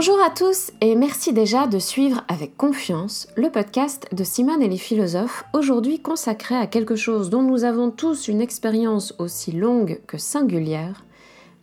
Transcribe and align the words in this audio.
Bonjour 0.00 0.22
à 0.22 0.30
tous 0.30 0.70
et 0.80 0.94
merci 0.94 1.32
déjà 1.32 1.66
de 1.66 1.80
suivre 1.80 2.22
avec 2.28 2.56
confiance 2.56 3.26
le 3.34 3.50
podcast 3.50 4.06
de 4.12 4.22
Simone 4.22 4.62
et 4.62 4.68
les 4.68 4.78
philosophes, 4.78 5.42
aujourd'hui 5.52 5.98
consacré 5.98 6.54
à 6.54 6.68
quelque 6.68 6.94
chose 6.94 7.30
dont 7.30 7.42
nous 7.42 7.64
avons 7.64 7.90
tous 7.90 8.28
une 8.28 8.40
expérience 8.40 9.12
aussi 9.18 9.50
longue 9.50 10.00
que 10.06 10.16
singulière, 10.16 11.04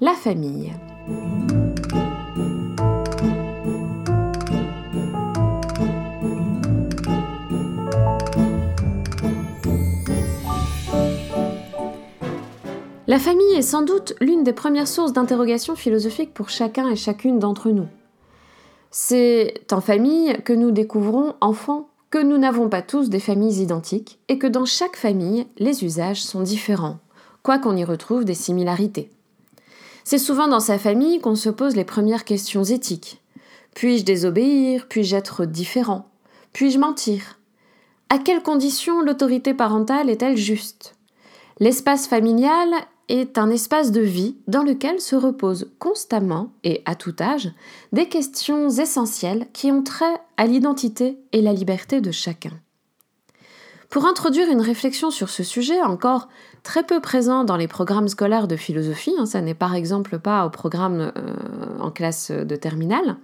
la 0.01 0.11
famille. 0.11 0.73
La 13.07 13.17
famille 13.17 13.55
est 13.55 13.61
sans 13.61 13.83
doute 13.83 14.13
l'une 14.19 14.43
des 14.43 14.51
premières 14.51 14.89
sources 14.89 15.13
d'interrogation 15.13 15.77
philosophique 15.77 16.33
pour 16.33 16.49
chacun 16.49 16.89
et 16.89 16.97
chacune 16.97 17.39
d'entre 17.39 17.69
nous. 17.69 17.87
C'est 18.97 19.73
en 19.73 19.81
famille 19.81 20.37
que 20.45 20.53
nous 20.53 20.71
découvrons, 20.71 21.35
enfants, 21.41 21.89
que 22.11 22.17
nous 22.17 22.37
n'avons 22.37 22.69
pas 22.69 22.81
tous 22.81 23.09
des 23.09 23.19
familles 23.19 23.61
identiques 23.61 24.19
et 24.29 24.39
que 24.39 24.47
dans 24.47 24.63
chaque 24.63 24.95
famille, 24.95 25.47
les 25.57 25.83
usages 25.83 26.23
sont 26.23 26.39
différents, 26.39 26.99
quoiqu'on 27.43 27.75
y 27.75 27.83
retrouve 27.83 28.23
des 28.23 28.33
similarités. 28.33 29.09
C'est 30.05 30.17
souvent 30.17 30.47
dans 30.47 30.61
sa 30.61 30.79
famille 30.79 31.19
qu'on 31.19 31.35
se 31.35 31.49
pose 31.49 31.75
les 31.75 31.83
premières 31.83 32.23
questions 32.23 32.63
éthiques. 32.63 33.21
Puis-je 33.73 34.05
désobéir? 34.05 34.87
Puis-je 34.87 35.17
être 35.17 35.45
différent? 35.45 36.07
Puis-je 36.53 36.79
mentir? 36.79 37.37
À 38.09 38.17
quelles 38.17 38.43
conditions 38.43 39.01
l'autorité 39.01 39.53
parentale 39.53 40.09
est-elle 40.09 40.37
juste? 40.37 40.95
L'espace 41.59 42.07
familial 42.07 42.69
est 43.09 43.37
un 43.37 43.49
espace 43.49 43.91
de 43.91 44.01
vie 44.01 44.35
dans 44.47 44.63
lequel 44.63 44.99
se 44.99 45.15
reposent 45.15 45.71
constamment 45.79 46.51
et 46.63 46.81
à 46.85 46.95
tout 46.95 47.15
âge 47.19 47.51
des 47.93 48.07
questions 48.07 48.69
essentielles 48.69 49.47
qui 49.53 49.71
ont 49.71 49.83
trait 49.83 50.19
à 50.37 50.45
l'identité 50.45 51.17
et 51.31 51.41
la 51.41 51.53
liberté 51.53 52.01
de 52.01 52.11
chacun. 52.11 52.51
Pour 53.89 54.05
introduire 54.05 54.49
une 54.49 54.61
réflexion 54.61 55.11
sur 55.11 55.29
ce 55.29 55.43
sujet 55.43 55.81
encore 55.81 56.27
très 56.63 56.83
peu 56.83 56.99
présent 56.99 57.43
dans 57.43 57.55
les 57.55 57.67
programmes 57.67 58.07
scolaires 58.07 58.47
de 58.47 58.55
philosophie, 58.55 59.13
hein, 59.17 59.25
ça 59.25 59.41
n'est 59.41 59.53
par 59.53 59.75
exemple 59.75 60.19
pas 60.19 60.45
au 60.45 60.49
programme 60.49 61.13
euh, 61.15 61.33
en 61.79 61.91
classe 61.91 62.31
de 62.31 62.55
terminale, 62.55 63.17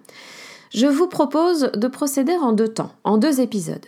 je 0.73 0.87
vous 0.87 1.07
propose 1.07 1.71
de 1.73 1.87
procéder 1.87 2.35
en 2.35 2.53
deux 2.53 2.69
temps, 2.69 2.93
en 3.03 3.17
deux 3.17 3.41
épisodes. 3.41 3.85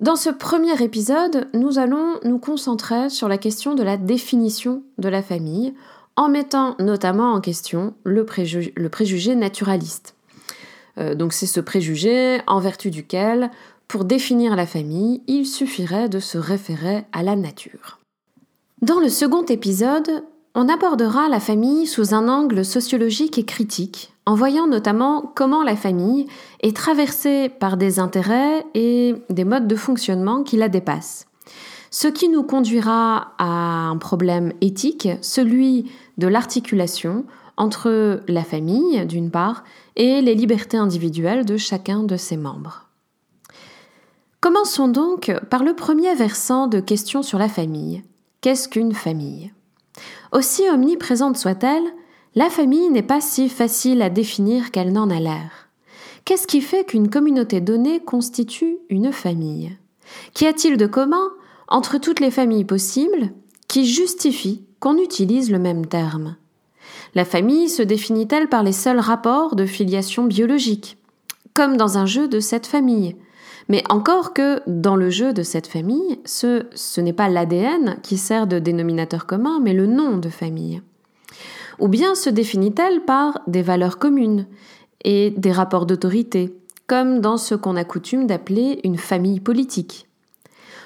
Dans 0.00 0.16
ce 0.16 0.30
premier 0.30 0.82
épisode, 0.82 1.48
nous 1.52 1.78
allons 1.78 2.20
nous 2.24 2.38
concentrer 2.38 3.10
sur 3.10 3.28
la 3.28 3.36
question 3.36 3.74
de 3.74 3.82
la 3.82 3.98
définition 3.98 4.82
de 4.96 5.10
la 5.10 5.22
famille, 5.22 5.74
en 6.16 6.30
mettant 6.30 6.74
notamment 6.78 7.34
en 7.34 7.42
question 7.42 7.92
le, 8.04 8.24
préjugé 8.24 9.34
naturaliste. 9.34 10.14
Euh, 10.96 11.14
donc 11.14 11.34
c'est 11.34 11.44
ce 11.44 11.60
préjugé 11.60 12.40
en 12.46 12.60
vertu 12.60 12.90
duquel, 12.90 13.50
pour 13.88 14.06
définir 14.06 14.56
la 14.56 14.64
famille, 14.64 15.20
il 15.26 15.44
suffirait 15.44 16.08
de 16.08 16.18
se 16.18 16.38
référer 16.38 17.04
à 17.12 17.22
la 17.22 17.36
nature. 17.36 17.98
Dans 18.80 19.00
le 19.00 19.10
second 19.10 19.44
épisode, 19.44 20.24
on 20.54 20.70
abordera 20.70 21.28
la 21.28 21.40
famille 21.40 21.86
sous 21.86 22.14
un 22.14 22.26
angle 22.26 22.64
sociologique 22.64 23.36
et 23.36 23.44
critique, 23.44 24.14
en 24.30 24.34
voyant 24.34 24.68
notamment 24.68 25.32
comment 25.34 25.64
la 25.64 25.74
famille 25.74 26.28
est 26.60 26.76
traversée 26.76 27.48
par 27.48 27.76
des 27.76 27.98
intérêts 27.98 28.64
et 28.74 29.16
des 29.28 29.42
modes 29.42 29.66
de 29.66 29.74
fonctionnement 29.74 30.44
qui 30.44 30.56
la 30.56 30.68
dépassent. 30.68 31.26
Ce 31.90 32.06
qui 32.06 32.28
nous 32.28 32.44
conduira 32.44 33.32
à 33.38 33.88
un 33.88 33.96
problème 33.96 34.52
éthique, 34.60 35.08
celui 35.20 35.90
de 36.16 36.28
l'articulation 36.28 37.24
entre 37.56 38.22
la 38.28 38.44
famille, 38.44 39.04
d'une 39.04 39.32
part, 39.32 39.64
et 39.96 40.22
les 40.22 40.36
libertés 40.36 40.76
individuelles 40.76 41.44
de 41.44 41.56
chacun 41.56 42.04
de 42.04 42.16
ses 42.16 42.36
membres. 42.36 42.86
Commençons 44.40 44.86
donc 44.86 45.32
par 45.50 45.64
le 45.64 45.74
premier 45.74 46.14
versant 46.14 46.68
de 46.68 46.78
questions 46.78 47.24
sur 47.24 47.40
la 47.40 47.48
famille. 47.48 48.04
Qu'est-ce 48.42 48.68
qu'une 48.68 48.94
famille? 48.94 49.52
Aussi 50.30 50.62
omniprésente 50.72 51.36
soit-elle, 51.36 51.82
la 52.36 52.48
famille 52.48 52.90
n'est 52.90 53.02
pas 53.02 53.20
si 53.20 53.48
facile 53.48 54.02
à 54.02 54.10
définir 54.10 54.70
qu'elle 54.70 54.92
n'en 54.92 55.10
a 55.10 55.18
l'air. 55.18 55.68
Qu'est-ce 56.24 56.46
qui 56.46 56.60
fait 56.60 56.84
qu'une 56.84 57.10
communauté 57.10 57.60
donnée 57.60 57.98
constitue 57.98 58.78
une 58.88 59.12
famille? 59.12 59.76
Qu'y 60.32 60.46
a-t-il 60.46 60.76
de 60.76 60.86
commun 60.86 61.30
entre 61.66 61.98
toutes 61.98 62.20
les 62.20 62.30
familles 62.30 62.64
possibles 62.64 63.32
qui 63.66 63.84
justifient 63.84 64.64
qu'on 64.78 64.96
utilise 64.98 65.50
le 65.50 65.58
même 65.58 65.86
terme? 65.86 66.36
La 67.16 67.24
famille 67.24 67.68
se 67.68 67.82
définit-elle 67.82 68.48
par 68.48 68.62
les 68.62 68.72
seuls 68.72 69.00
rapports 69.00 69.56
de 69.56 69.66
filiation 69.66 70.24
biologique 70.24 70.98
Comme 71.54 71.76
dans 71.76 71.98
un 71.98 72.06
jeu 72.06 72.28
de 72.28 72.38
cette 72.38 72.68
famille, 72.68 73.16
mais 73.68 73.82
encore 73.88 74.34
que 74.34 74.62
dans 74.68 74.94
le 74.94 75.10
jeu 75.10 75.32
de 75.32 75.42
cette 75.42 75.66
famille, 75.66 76.20
ce, 76.24 76.66
ce 76.74 77.00
n'est 77.00 77.12
pas 77.12 77.28
l'ADN 77.28 77.98
qui 78.04 78.18
sert 78.18 78.46
de 78.46 78.60
dénominateur 78.60 79.26
commun, 79.26 79.58
mais 79.60 79.72
le 79.72 79.86
nom 79.86 80.18
de 80.18 80.28
famille. 80.28 80.80
Ou 81.80 81.88
bien 81.88 82.14
se 82.14 82.28
définit-elle 82.28 83.04
par 83.04 83.40
des 83.46 83.62
valeurs 83.62 83.98
communes 83.98 84.46
et 85.02 85.30
des 85.30 85.50
rapports 85.50 85.86
d'autorité, 85.86 86.54
comme 86.86 87.20
dans 87.20 87.38
ce 87.38 87.54
qu'on 87.54 87.76
a 87.76 87.84
coutume 87.84 88.26
d'appeler 88.26 88.80
une 88.84 88.98
famille 88.98 89.40
politique? 89.40 90.06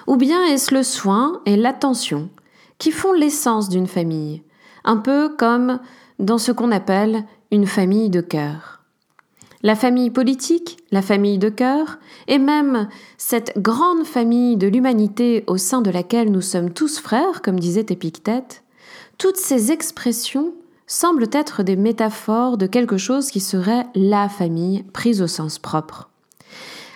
Ou 0.06 0.16
bien 0.16 0.44
est-ce 0.44 0.72
le 0.72 0.84
soin 0.84 1.41
et 1.47 1.56
l'attention 1.56 2.28
qui 2.78 2.93
font 2.93 3.12
l'essence 3.12 3.69
d'une 3.69 3.88
famille, 3.88 4.43
un 4.84 4.99
peu 4.99 5.31
comme 5.37 5.81
dans 6.21 6.38
ce 6.38 6.53
qu'on 6.53 6.71
appelle 6.71 7.25
une 7.50 7.66
famille 7.66 8.10
de 8.10 8.21
cœur? 8.21 8.83
La 9.65 9.75
famille 9.75 10.10
politique, 10.10 10.77
la 10.93 11.00
famille 11.03 11.38
de 11.38 11.49
cœur, 11.49 11.99
et 12.28 12.38
même 12.38 12.88
cette 13.16 13.54
grande 13.56 14.04
famille 14.04 14.56
de 14.56 14.69
l'humanité 14.69 15.43
au 15.47 15.56
sein 15.56 15.81
de 15.81 15.91
laquelle 15.91 16.31
nous 16.31 16.43
sommes 16.43 16.71
tous 16.71 17.00
frères, 17.00 17.41
comme 17.43 17.59
disait 17.59 17.87
Épictète, 17.88 18.62
toutes 19.16 19.38
ces 19.38 19.72
expressions 19.72 20.53
semblent 20.87 21.28
être 21.33 21.62
des 21.62 21.77
métaphores 21.77 22.59
de 22.59 22.67
quelque 22.67 22.97
chose 22.97 23.31
qui 23.31 23.41
serait 23.41 23.87
la 23.95 24.28
famille 24.28 24.83
prise 24.93 25.22
au 25.22 25.27
sens 25.27 25.59
propre. 25.59 26.11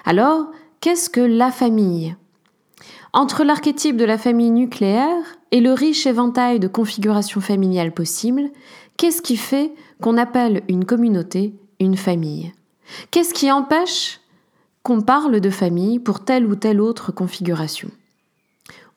Alors, 0.04 0.46
qu'est-ce 0.80 1.10
que 1.10 1.20
la 1.20 1.50
famille? 1.50 2.16
Entre 3.12 3.44
l'archétype 3.44 3.96
de 3.96 4.04
la 4.04 4.18
famille 4.18 4.50
nucléaire 4.50 5.24
et 5.50 5.60
le 5.60 5.72
riche 5.72 6.06
éventail 6.06 6.60
de 6.60 6.68
configurations 6.68 7.40
familiales 7.40 7.94
possibles, 7.94 8.50
qu'est-ce 8.96 9.22
qui 9.22 9.36
fait 9.36 9.72
qu'on 10.00 10.18
appelle 10.18 10.62
une 10.68 10.84
communauté 10.84 11.54
une 11.80 11.96
famille? 11.96 12.52
Qu'est-ce 13.10 13.34
qui 13.34 13.50
empêche 13.50 14.20
qu'on 14.82 15.00
parle 15.00 15.40
de 15.40 15.50
famille 15.50 15.98
pour 15.98 16.24
telle 16.24 16.46
ou 16.46 16.54
telle 16.54 16.80
autre 16.80 17.12
configuration? 17.12 17.90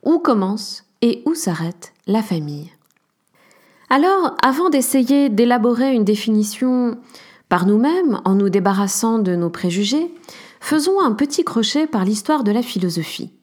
Où 0.03 0.19
commence 0.19 0.83
et 1.01 1.21
où 1.25 1.35
s'arrête 1.35 1.93
la 2.07 2.23
famille? 2.23 2.71
Alors, 3.93 4.37
avant 4.41 4.69
d'essayer 4.69 5.27
d'élaborer 5.27 5.93
une 5.93 6.05
définition 6.05 6.97
par 7.49 7.65
nous-mêmes 7.65 8.21
en 8.23 8.35
nous 8.35 8.47
débarrassant 8.47 9.19
de 9.19 9.35
nos 9.35 9.49
préjugés, 9.49 10.15
faisons 10.61 11.01
un 11.01 11.11
petit 11.11 11.43
crochet 11.43 11.87
par 11.87 12.05
l'histoire 12.05 12.45
de 12.45 12.53
la 12.53 12.61
philosophie. 12.61 13.33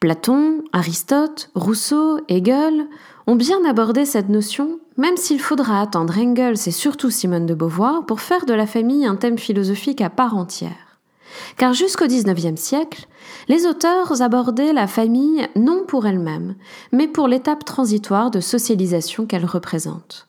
Platon, 0.00 0.64
Aristote, 0.72 1.50
Rousseau, 1.54 2.20
Hegel 2.28 2.86
ont 3.26 3.36
bien 3.36 3.62
abordé 3.68 4.06
cette 4.06 4.30
notion, 4.30 4.80
même 4.96 5.18
s'il 5.18 5.40
faudra 5.40 5.82
attendre 5.82 6.16
Engels 6.16 6.66
et 6.66 6.70
surtout 6.70 7.10
Simone 7.10 7.44
de 7.44 7.52
Beauvoir 7.52 8.06
pour 8.06 8.22
faire 8.22 8.46
de 8.46 8.54
la 8.54 8.66
famille 8.66 9.04
un 9.04 9.16
thème 9.16 9.36
philosophique 9.36 10.00
à 10.00 10.08
part 10.08 10.38
entière. 10.38 10.89
Car 11.56 11.72
jusqu'au 11.72 12.06
XIXe 12.06 12.60
siècle, 12.60 13.06
les 13.48 13.66
auteurs 13.66 14.22
abordaient 14.22 14.72
la 14.72 14.86
famille 14.86 15.46
non 15.56 15.84
pour 15.86 16.06
elle-même, 16.06 16.54
mais 16.92 17.08
pour 17.08 17.28
l'étape 17.28 17.64
transitoire 17.64 18.30
de 18.30 18.40
socialisation 18.40 19.26
qu'elle 19.26 19.46
représente. 19.46 20.28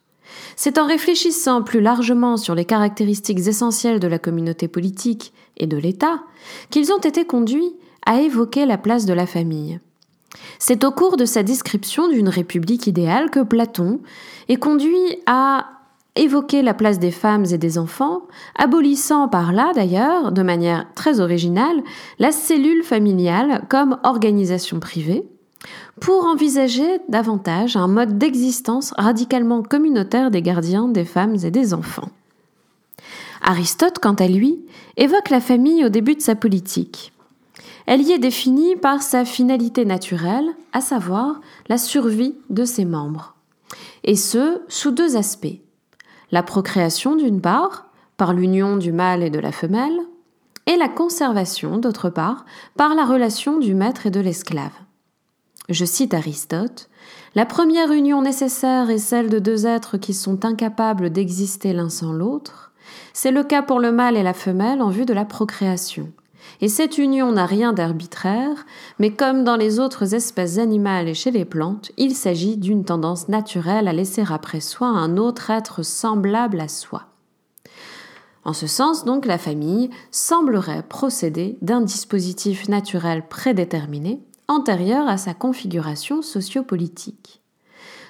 C'est 0.56 0.78
en 0.78 0.86
réfléchissant 0.86 1.62
plus 1.62 1.82
largement 1.82 2.38
sur 2.38 2.56
les 2.56 2.66
caractéristiques 2.66 3.48
essentielles 3.48 4.00
de 4.00 4.08
la 4.08 4.20
communauté 4.20 4.68
politique 4.68 5.34
et 5.58 5.68
de 5.68 5.78
l'État 5.78 6.24
qu'ils 6.70 6.92
ont 6.92 7.00
été 7.00 7.26
conduits 7.26 7.74
a 8.06 8.22
évoqué 8.22 8.66
la 8.66 8.78
place 8.78 9.06
de 9.06 9.14
la 9.14 9.28
famille. 9.28 9.80
C'est 10.60 10.84
au 10.84 10.92
cours 10.92 11.18
de 11.18 11.26
sa 11.26 11.44
description 11.44 12.08
d'une 12.08 12.30
république 12.30 12.88
idéale 12.88 13.30
que 13.30 13.42
Platon 13.42 14.00
est 14.48 14.58
conduit 14.58 15.20
à 15.26 15.81
évoquer 16.16 16.62
la 16.62 16.74
place 16.74 17.00
des 17.00 17.12
femmes 17.12 17.46
et 17.52 17.58
des 17.58 17.78
enfants, 17.78 18.24
abolissant 18.56 19.28
par 19.28 19.54
là 19.54 19.72
d'ailleurs, 19.74 20.32
de 20.32 20.42
manière 20.42 20.88
très 20.94 21.20
originale, 21.20 21.82
la 22.20 22.32
cellule 22.32 22.84
familiale 22.84 23.64
comme 23.70 23.98
organisation 24.04 24.80
privée, 24.80 25.24
pour 26.00 26.26
envisager 26.26 27.00
davantage 27.10 27.76
un 27.76 27.88
mode 27.88 28.18
d'existence 28.18 28.94
radicalement 28.98 29.62
communautaire 29.62 30.32
des 30.32 30.42
gardiens 30.42 30.88
des 30.88 31.06
femmes 31.06 31.36
et 31.44 31.52
des 31.52 31.74
enfants. 31.74 32.10
Aristote, 33.42 34.00
quant 34.00 34.14
à 34.14 34.28
lui, 34.28 34.60
évoque 34.98 35.30
la 35.30 35.42
famille 35.42 35.86
au 35.86 35.90
début 35.90 36.16
de 36.16 36.22
sa 36.22 36.36
politique. 36.36 37.12
Elle 37.88 38.02
y 38.02 38.12
est 38.12 38.20
définie 38.20 38.76
par 38.76 39.02
sa 39.02 39.26
finalité 39.26 39.86
naturelle, 39.86 40.50
à 40.74 40.82
savoir 40.82 41.42
la 41.68 41.78
survie 41.78 42.36
de 42.50 42.66
ses 42.66 42.86
membres. 42.86 43.36
Et 44.04 44.16
ce, 44.16 44.62
sous 44.68 44.92
deux 44.92 45.18
aspects. 45.18 45.60
La 46.32 46.44
procréation 46.44 47.16
d'une 47.16 47.42
part, 47.42 47.88
par 48.18 48.34
l'union 48.34 48.78
du 48.78 48.92
mâle 48.92 49.24
et 49.24 49.30
de 49.30 49.40
la 49.40 49.52
femelle, 49.52 50.00
et 50.68 50.78
la 50.78 50.88
conservation, 50.88 51.78
d'autre 51.78 52.10
part, 52.10 52.46
par 52.78 52.96
la 52.96 53.06
relation 53.06 53.58
du 53.58 53.74
maître 53.74 54.06
et 54.06 54.12
de 54.12 54.20
l'esclave. 54.20 54.72
Je 55.70 55.86
cite 55.86 56.14
Aristote, 56.14 56.90
La 57.36 57.46
première 57.46 57.92
union 57.92 58.22
nécessaire 58.22 58.90
est 58.90 58.98
celle 58.98 59.30
de 59.30 59.40
deux 59.40 59.66
êtres 59.66 59.98
qui 59.98 60.14
sont 60.14 60.46
incapables 60.46 61.10
d'exister 61.10 61.74
l'un 61.74 61.90
sans 61.90 62.14
l'autre. 62.14 62.72
C'est 63.14 63.32
le 63.32 63.44
cas 63.44 63.62
pour 63.62 63.80
le 63.80 63.92
mâle 63.92 64.18
et 64.18 64.24
la 64.24 64.34
femelle 64.34 64.82
en 64.82 64.90
vue 64.90 65.06
de 65.06 65.14
la 65.14 65.26
procréation. 65.26 66.12
Et 66.62 66.68
cette 66.68 66.98
union 66.98 67.32
n'a 67.32 67.46
rien 67.46 67.74
d'arbitraire, 67.74 68.66
mais 69.00 69.12
comme 69.12 69.44
dans 69.44 69.56
les 69.56 69.80
autres 69.80 70.14
espèces 70.14 70.58
animales 70.58 71.08
et 71.08 71.14
chez 71.14 71.32
les 71.32 71.46
plantes, 71.46 71.92
il 71.98 72.16
s'agit 72.16 72.58
d'une 72.58 72.86
tendance 72.86 73.30
naturelle 73.30 73.88
à 73.88 73.94
laisser 73.94 74.24
après 74.30 74.60
soi 74.60 74.88
un 74.88 75.18
autre 75.18 75.50
être 75.50 75.84
semblable 75.84 76.60
à 76.60 76.68
soi. 76.68 77.04
En 78.44 78.54
ce 78.54 78.68
sens, 78.68 79.06
donc, 79.06 79.26
la 79.26 79.38
famille 79.38 79.90
semblerait 80.10 80.84
procéder 80.88 81.58
d'un 81.62 81.82
dispositif 81.82 82.70
naturel 82.70 83.28
prédéterminé, 83.28 84.20
antérieur 84.48 85.08
à 85.08 85.18
sa 85.18 85.34
configuration 85.34 86.22
sociopolitique. 86.22 87.42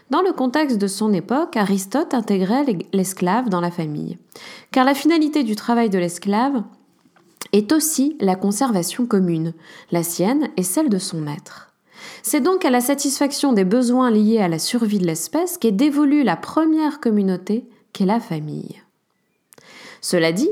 Dans 0.10 0.22
le 0.22 0.34
contexte 0.34 0.78
de 0.78 0.88
son 0.88 1.14
époque, 1.14 1.56
Aristote 1.56 2.14
intégrait 2.14 2.66
l'esclave 2.92 3.48
dans 3.50 3.62
la 3.62 3.72
famille, 3.72 4.18
car 4.72 4.84
la 4.84 4.94
finalité 4.94 5.44
du 5.44 5.56
travail 5.56 5.90
de 5.90 6.00
l'esclave 6.00 6.64
est 7.54 7.72
aussi 7.72 8.16
la 8.20 8.36
conservation 8.36 9.06
commune, 9.06 9.54
la 9.92 10.04
sienne 10.04 10.50
et 10.58 10.64
celle 10.64 10.90
de 10.90 10.98
son 10.98 11.20
maître. 11.20 11.72
C'est 12.24 12.42
donc 12.42 12.66
à 12.66 12.70
la 12.70 12.82
satisfaction 12.82 13.54
des 13.54 13.66
besoins 13.66 14.12
liés 14.12 14.40
à 14.40 14.48
la 14.48 14.60
survie 14.60 15.00
de 15.00 15.06
l'espèce 15.06 15.58
qu'est 15.58 15.72
dévolue 15.72 16.24
la 16.24 16.36
première 16.36 17.00
communauté 17.00 17.66
qu'est 17.94 18.06
la 18.06 18.20
famille. 18.20 18.82
Cela 20.02 20.32
dit, 20.32 20.50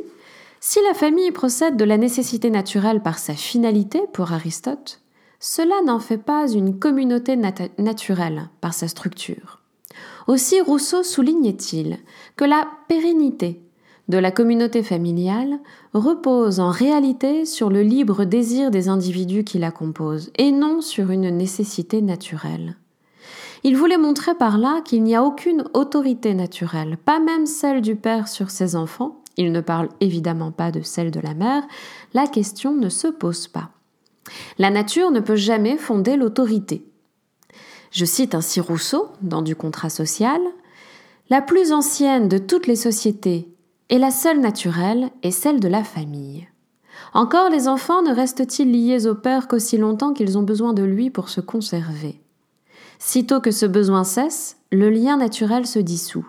si 0.60 0.80
la 0.88 0.94
famille 0.94 1.32
procède 1.32 1.78
de 1.78 1.86
la 1.86 1.98
nécessité 1.98 2.50
naturelle 2.50 3.02
par 3.02 3.18
sa 3.18 3.34
finalité 3.34 4.02
pour 4.14 4.34
Aristote, 4.34 5.00
cela 5.40 5.76
n'en 5.86 6.00
fait 6.00 6.18
pas 6.18 6.52
une 6.52 6.80
communauté 6.80 7.38
naturelle 7.78 8.50
par 8.60 8.74
sa 8.74 8.88
structure. 8.88 9.62
Aussi 10.28 10.60
Rousseau 10.62 11.02
soulignait-il 11.02 11.98
que 12.36 12.44
la 12.44 12.68
pérennité 12.88 13.62
de 14.10 14.18
la 14.18 14.32
communauté 14.32 14.82
familiale 14.82 15.60
repose 15.94 16.60
en 16.60 16.72
réalité 16.72 17.46
sur 17.46 17.70
le 17.70 17.84
libre 17.84 18.26
désir 18.26 18.72
des 18.72 18.90
individus 18.90 19.44
qui 19.44 19.60
la 19.60 19.72
composent 19.72 20.32
et 20.38 20.52
non 20.52 20.82
sur 20.82 21.12
une 21.12 21.30
nécessité 21.30 22.02
naturelle. 22.02 22.76
Il 23.64 23.78
voulait 23.78 23.98
montrer 23.98 24.34
par 24.34 24.58
là 24.58 24.82
qu'il 24.84 25.04
n'y 25.04 25.16
a 25.16 25.24
aucune 25.24 25.64
autorité 25.74 26.34
naturelle, 26.34 26.98
pas 26.98 27.20
même 27.20 27.46
celle 27.46 27.82
du 27.82 27.96
père 27.96 28.28
sur 28.28 28.50
ses 28.50 28.76
enfants, 28.76 29.22
il 29.38 29.52
ne 29.52 29.62
parle 29.62 29.90
évidemment 30.02 30.52
pas 30.52 30.72
de 30.72 30.82
celle 30.82 31.12
de 31.12 31.20
la 31.20 31.36
mère, 31.36 31.64
la 32.14 32.26
question 32.26 32.74
ne 32.76 32.90
se 32.90 33.08
pose 33.08 33.48
pas. 33.48 33.70
La 34.58 34.72
nature 34.72 35.12
ne 35.12 35.20
peut 35.20 35.36
jamais 35.36 35.78
fonder 35.78 36.16
l'autorité. 36.18 36.84
Je 37.92 38.06
cite 38.06 38.34
ainsi 38.34 38.60
Rousseau 38.60 39.10
dans 39.22 39.42
Du 39.42 39.56
contrat 39.56 39.90
social. 39.90 40.42
La 41.30 41.42
plus 41.42 41.72
ancienne 41.72 42.28
de 42.28 42.38
toutes 42.38 42.68
les 42.68 42.76
sociétés 42.76 43.48
et 43.90 43.98
la 43.98 44.12
seule 44.12 44.40
naturelle 44.40 45.10
est 45.24 45.32
celle 45.32 45.60
de 45.60 45.68
la 45.68 45.84
famille. 45.84 46.48
Encore 47.14 47.50
les 47.50 47.68
enfants 47.68 48.02
ne 48.02 48.14
restent-ils 48.14 48.72
liés 48.72 49.08
au 49.08 49.16
père 49.16 49.48
qu'aussi 49.48 49.78
longtemps 49.78 50.14
qu'ils 50.14 50.38
ont 50.38 50.44
besoin 50.44 50.74
de 50.74 50.84
lui 50.84 51.10
pour 51.10 51.30
se 51.30 51.42
conserver? 51.42 52.22
Sitôt 53.00 53.40
que 53.40 53.52
ce 53.52 53.66
besoin 53.66 54.04
cesse, 54.04 54.58
le 54.72 54.90
lien 54.90 55.18
naturel 55.18 55.66
se 55.66 55.80
dissout. 55.80 56.28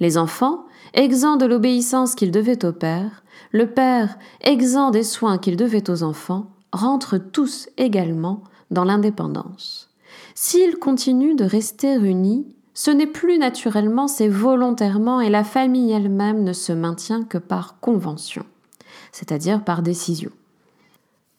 Les 0.00 0.18
enfants, 0.18 0.64
exempts 0.94 1.36
de 1.36 1.46
l'obéissance 1.46 2.14
qu'ils 2.14 2.32
devaient 2.32 2.64
au 2.64 2.72
père, 2.72 3.22
le 3.52 3.66
père, 3.66 4.18
exempt 4.40 4.90
des 4.90 5.02
soins 5.02 5.38
qu'il 5.38 5.56
devait 5.56 5.90
aux 5.90 6.02
enfants, 6.02 6.46
rentrent 6.72 7.18
tous 7.18 7.68
également 7.76 8.42
dans 8.70 8.84
l'indépendance. 8.84 9.90
S'ils 10.34 10.76
continuent 10.78 11.36
de 11.36 11.44
rester 11.44 11.94
unis, 11.94 12.46
ce 12.82 12.90
n'est 12.90 13.06
plus 13.06 13.36
naturellement, 13.36 14.08
c'est 14.08 14.26
volontairement 14.26 15.20
et 15.20 15.28
la 15.28 15.44
famille 15.44 15.92
elle-même 15.92 16.44
ne 16.44 16.54
se 16.54 16.72
maintient 16.72 17.24
que 17.24 17.36
par 17.36 17.78
convention, 17.78 18.46
c'est-à-dire 19.12 19.62
par 19.62 19.82
décision. 19.82 20.30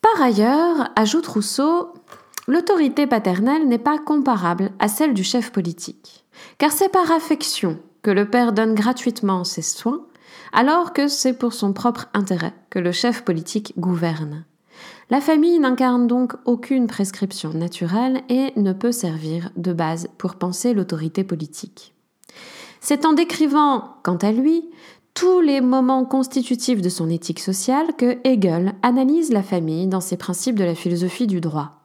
Par 0.04 0.22
ailleurs, 0.22 0.92
ajoute 0.96 1.26
Rousseau, 1.26 1.96
l'autorité 2.48 3.08
paternelle 3.08 3.68
n'est 3.68 3.80
pas 3.80 3.98
comparable 3.98 4.70
à 4.78 4.88
celle 4.88 5.16
du 5.16 5.24
chef 5.24 5.52
politique, 5.52 6.26
car 6.60 6.72
c'est 6.72 6.90
par 6.92 7.12
affection 7.12 7.80
que 8.04 8.12
le 8.12 8.30
père 8.30 8.54
donne 8.54 8.76
gratuitement 8.76 9.44
ses 9.44 9.64
soins, 9.64 10.06
alors 10.54 10.94
que 10.94 11.08
c'est 11.08 11.34
pour 11.34 11.54
son 11.54 11.74
propre 11.74 12.08
intérêt 12.14 12.54
que 12.70 12.78
le 12.78 12.92
chef 12.92 13.24
politique 13.24 13.74
gouverne. 13.80 14.46
La 15.12 15.20
famille 15.20 15.60
n'incarne 15.60 16.08
donc 16.08 16.36
aucune 16.46 16.88
prescription 16.88 17.50
naturelle 17.50 18.22
et 18.30 18.54
ne 18.56 18.72
peut 18.72 18.94
servir 18.94 19.52
de 19.58 19.74
base 19.74 20.08
pour 20.18 20.36
penser 20.36 20.74
l'autorité 20.74 21.26
politique. 21.26 21.94
C'est 22.80 23.06
en 23.06 23.12
décrivant, 23.12 23.98
quant 24.04 24.16
à 24.16 24.32
lui, 24.32 24.70
tous 25.14 25.42
les 25.42 25.60
moments 25.60 26.06
constitutifs 26.06 26.82
de 26.82 26.88
son 26.88 27.10
éthique 27.10 27.42
sociale 27.42 27.88
que 27.98 28.20
Hegel 28.24 28.74
analyse 28.84 29.34
la 29.34 29.44
famille 29.44 29.88
dans 29.88 30.00
ses 30.00 30.16
principes 30.16 30.58
de 30.58 30.64
la 30.64 30.76
philosophie 30.76 31.28
du 31.28 31.42
droit. 31.42 31.82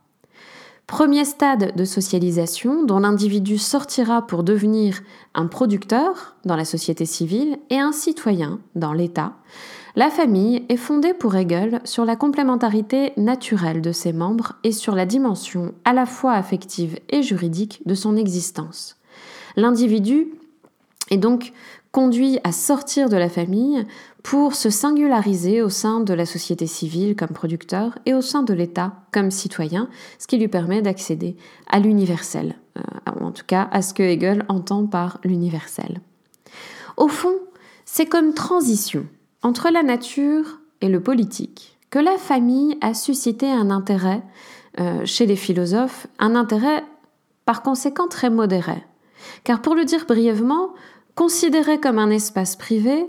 Premier 0.87 1.25
stade 1.25 1.75
de 1.75 1.85
socialisation 1.85 2.85
dont 2.85 3.01
l'individu 3.01 3.59
sortira 3.59 4.25
pour 4.25 4.45
devenir 4.45 5.01
un 5.35 5.49
producteur 5.49 6.37
dans 6.45 6.55
la 6.55 6.65
société 6.65 7.07
civile 7.07 7.59
et 7.71 7.81
un 7.81 7.91
citoyen 7.91 8.61
dans 8.77 8.93
l'État, 8.93 9.33
la 9.97 10.11
famille 10.11 10.63
est 10.69 10.77
fondée 10.77 11.15
pour 11.15 11.35
Hegel 11.37 11.81
sur 11.85 12.05
la 12.05 12.17
complémentarité 12.17 13.15
naturelle 13.17 13.81
de 13.81 13.93
ses 13.93 14.13
membres 14.13 14.57
et 14.63 14.73
sur 14.73 14.95
la 14.95 15.07
dimension 15.07 15.73
à 15.87 15.95
la 15.95 16.05
fois 16.05 16.35
affective 16.35 17.01
et 17.09 17.23
juridique 17.23 17.81
de 17.87 17.95
son 17.95 18.19
existence. 18.19 18.99
L'individu 19.57 20.29
est 21.11 21.17
donc 21.17 21.55
conduit 21.93 22.39
à 22.45 22.53
sortir 22.53 23.09
de 23.09 23.17
la 23.17 23.31
famille 23.31 23.87
pour 24.23 24.55
se 24.55 24.69
singulariser 24.69 25.63
au 25.63 25.71
sein 25.71 26.01
de 26.01 26.13
la 26.13 26.27
société 26.27 26.67
civile 26.67 27.17
comme 27.17 27.29
producteur 27.29 27.99
et 28.05 28.13
au 28.13 28.21
sein 28.21 28.43
de 28.43 28.53
l'État 28.53 28.93
comme 29.13 29.31
citoyen, 29.31 29.89
ce 30.19 30.27
qui 30.27 30.37
lui 30.37 30.49
permet 30.49 30.83
d'accéder 30.83 31.37
à 31.71 31.79
l'universel, 31.79 32.57
euh, 32.77 32.83
en 33.19 33.33
tout 33.33 33.47
cas 33.47 33.67
à 33.73 33.81
ce 33.81 33.95
que 33.95 34.03
Hegel 34.03 34.45
entend 34.49 34.85
par 34.87 35.21
l'universel. 35.25 36.03
Au 36.99 37.09
fond, 37.09 37.33
c'est 37.87 38.07
comme 38.07 38.35
transition 38.35 39.07
entre 39.43 39.71
la 39.71 39.83
nature 39.83 40.61
et 40.81 40.89
le 40.89 41.01
politique 41.01 41.77
que 41.91 41.99
la 41.99 42.19
famille 42.19 42.77
a 42.81 42.95
suscité 42.95 43.51
un 43.51 43.71
intérêt 43.71 44.23
euh, 44.81 45.05
chez 45.05 45.27
les 45.27 45.37
philosophes, 45.37 46.07
un 46.19 46.35
intérêt 46.35 46.85
par 47.45 47.63
conséquent 47.63 48.09
très 48.09 48.29
modéré. 48.29 48.85
Car 49.45 49.63
pour 49.63 49.75
le 49.75 49.85
dire 49.85 50.05
brièvement, 50.07 50.75
considéré 51.15 51.81
comme 51.81 51.99
un 51.99 52.11
espace 52.11 52.57
privé, 52.57 53.07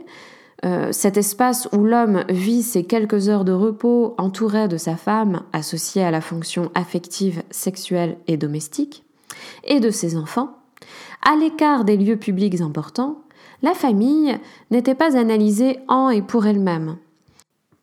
euh, 0.66 0.92
cet 0.92 1.18
espace 1.18 1.68
où 1.74 1.84
l'homme 1.84 2.24
vit 2.30 2.64
ses 2.64 2.84
quelques 2.84 3.30
heures 3.30 3.46
de 3.46 3.52
repos 3.52 4.16
entouré 4.18 4.68
de 4.68 4.78
sa 4.78 4.96
femme, 4.96 5.44
associée 5.54 6.04
à 6.04 6.12
la 6.12 6.22
fonction 6.22 6.72
affective, 6.74 7.44
sexuelle 7.52 8.18
et 8.28 8.38
domestique, 8.38 9.04
et 9.64 9.80
de 9.80 9.92
ses 9.92 10.16
enfants, 10.16 10.58
à 11.24 11.36
l'écart 11.36 11.84
des 11.84 11.98
lieux 11.98 12.18
publics 12.18 12.62
importants, 12.62 13.22
la 13.62 13.74
famille 13.74 14.38
n'était 14.72 14.96
pas 14.96 15.18
analysée 15.18 15.80
en 15.88 16.10
et 16.10 16.22
pour 16.22 16.46
elle-même. 16.46 16.98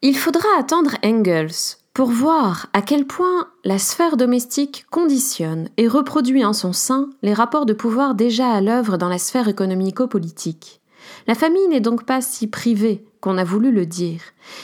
Il 0.02 0.16
faudra 0.16 0.48
attendre 0.58 0.96
Engels 1.04 1.78
pour 1.94 2.08
voir 2.08 2.66
à 2.72 2.82
quel 2.82 3.06
point 3.06 3.48
la 3.64 3.78
sphère 3.78 4.16
domestique 4.16 4.84
conditionne 4.90 5.68
et 5.76 5.88
reproduit 5.88 6.44
en 6.44 6.52
son 6.52 6.72
sein 6.72 7.08
les 7.22 7.32
rapports 7.32 7.66
de 7.66 7.72
pouvoir 7.72 8.14
déjà 8.14 8.50
à 8.50 8.60
l'œuvre 8.60 8.96
dans 8.96 9.08
la 9.08 9.18
sphère 9.18 9.48
économico-politique. 9.48 10.80
La 11.26 11.34
famille 11.34 11.68
n'est 11.68 11.80
donc 11.80 12.04
pas 12.04 12.20
si 12.20 12.48
privée 12.48 13.04
qu'on 13.20 13.38
a 13.38 13.44
voulu 13.44 13.72
le 13.72 13.86
dire. 13.86 14.20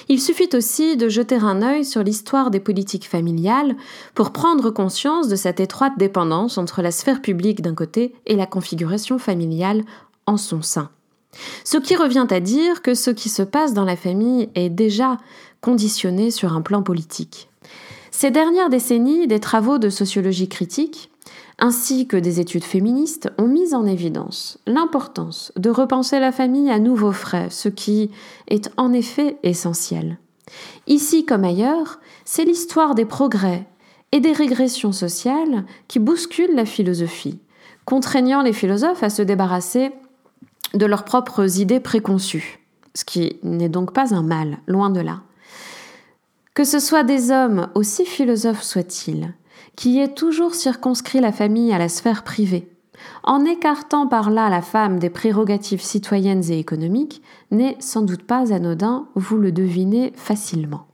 Il 0.08 0.20
suffit 0.20 0.50
aussi 0.54 0.96
de 0.96 1.08
jeter 1.08 1.36
un 1.36 1.62
œil 1.62 1.84
sur 1.84 2.02
l'histoire 2.02 2.50
des 2.50 2.60
politiques 2.60 3.08
familiales 3.08 3.76
pour 4.14 4.32
prendre 4.32 4.70
conscience 4.70 5.28
de 5.28 5.36
cette 5.36 5.60
étroite 5.60 5.94
dépendance 5.96 6.58
entre 6.58 6.82
la 6.82 6.90
sphère 6.90 7.22
publique 7.22 7.62
d'un 7.62 7.74
côté 7.74 8.14
et 8.26 8.36
la 8.36 8.46
configuration 8.46 9.18
familiale 9.18 9.84
en 10.26 10.36
son 10.36 10.60
sein. 10.62 10.90
Ce 11.64 11.78
qui 11.78 11.96
revient 11.96 12.26
à 12.30 12.40
dire 12.40 12.82
que 12.82 12.94
ce 12.94 13.10
qui 13.10 13.28
se 13.28 13.42
passe 13.42 13.74
dans 13.74 13.84
la 13.84 13.96
famille 13.96 14.48
est 14.54 14.70
déjà 14.70 15.18
conditionné 15.60 16.30
sur 16.30 16.54
un 16.54 16.62
plan 16.62 16.82
politique. 16.82 17.48
Ces 18.10 18.30
dernières 18.30 18.70
décennies, 18.70 19.26
des 19.26 19.40
travaux 19.40 19.78
de 19.78 19.88
sociologie 19.88 20.48
critique, 20.48 21.10
ainsi 21.58 22.06
que 22.06 22.16
des 22.16 22.40
études 22.40 22.64
féministes, 22.64 23.30
ont 23.38 23.46
mis 23.46 23.74
en 23.74 23.86
évidence 23.86 24.58
l'importance 24.66 25.52
de 25.56 25.70
repenser 25.70 26.18
la 26.18 26.32
famille 26.32 26.70
à 26.70 26.78
nouveaux 26.78 27.12
frais, 27.12 27.48
ce 27.50 27.68
qui 27.68 28.10
est 28.48 28.70
en 28.76 28.92
effet 28.92 29.36
essentiel. 29.42 30.18
Ici 30.86 31.24
comme 31.24 31.44
ailleurs, 31.44 32.00
c'est 32.24 32.44
l'histoire 32.44 32.94
des 32.94 33.04
progrès 33.04 33.66
et 34.12 34.20
des 34.20 34.32
régressions 34.32 34.92
sociales 34.92 35.64
qui 35.86 35.98
bousculent 35.98 36.56
la 36.56 36.64
philosophie, 36.64 37.38
contraignant 37.84 38.42
les 38.42 38.52
philosophes 38.52 39.02
à 39.02 39.10
se 39.10 39.22
débarrasser 39.22 39.92
de 40.74 40.86
leurs 40.86 41.04
propres 41.04 41.58
idées 41.60 41.80
préconçues. 41.80 42.58
ce 42.94 43.04
qui 43.04 43.38
n'est 43.44 43.68
donc 43.68 43.92
pas 43.92 44.14
un 44.14 44.22
mal, 44.22 44.58
loin 44.66 44.90
de 44.90 45.00
là. 45.00 45.20
Que 46.54 46.64
ce 46.64 46.80
soit 46.80 47.04
des 47.04 47.30
hommes, 47.30 47.68
aussi 47.76 48.04
philosophes 48.04 48.64
soient-ils, 48.64 49.32
qui 49.76 50.00
aient 50.00 50.12
toujours 50.12 50.54
circonscrit 50.54 51.20
la 51.20 51.30
famille 51.30 51.72
à 51.72 51.78
la 51.78 51.88
sphère 51.88 52.24
privée, 52.24 52.68
en 53.22 53.44
écartant 53.44 54.06
par 54.08 54.30
là 54.30 54.48
la 54.48 54.60
femme 54.60 54.98
des 54.98 55.10
prérogatives 55.10 55.82
citoyennes 55.82 56.42
et 56.50 56.58
économiques, 56.58 57.22
n'est 57.50 57.76
sans 57.78 58.02
doute 58.02 58.24
pas 58.24 58.52
anodin, 58.52 59.06
vous 59.14 59.36
le 59.38 59.52
devinez 59.52 60.12
facilement. 60.16 60.89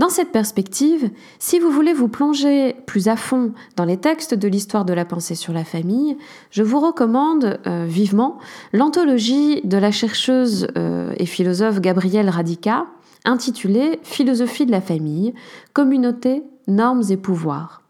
Dans 0.00 0.08
cette 0.08 0.32
perspective, 0.32 1.10
si 1.38 1.58
vous 1.58 1.70
voulez 1.70 1.92
vous 1.92 2.08
plonger 2.08 2.74
plus 2.86 3.08
à 3.08 3.16
fond 3.16 3.52
dans 3.76 3.84
les 3.84 3.98
textes 3.98 4.32
de 4.32 4.48
l'histoire 4.48 4.86
de 4.86 4.94
la 4.94 5.04
pensée 5.04 5.34
sur 5.34 5.52
la 5.52 5.62
famille, 5.62 6.16
je 6.50 6.62
vous 6.62 6.80
recommande 6.80 7.60
euh, 7.66 7.84
vivement 7.86 8.38
l'anthologie 8.72 9.60
de 9.62 9.76
la 9.76 9.90
chercheuse 9.90 10.68
euh, 10.78 11.12
et 11.18 11.26
philosophe 11.26 11.82
Gabrielle 11.82 12.30
Radica, 12.30 12.86
intitulée 13.26 14.00
Philosophie 14.02 14.64
de 14.64 14.70
la 14.70 14.80
famille, 14.80 15.34
communauté, 15.74 16.44
normes 16.66 17.02
et 17.10 17.18
pouvoirs. 17.18 17.82